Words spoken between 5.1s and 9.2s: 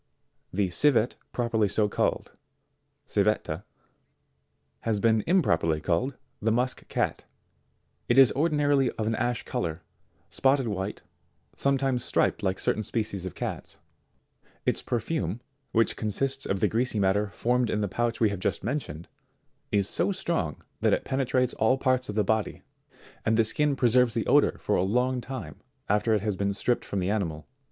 im properly called the musk cat. It is ordinarily of an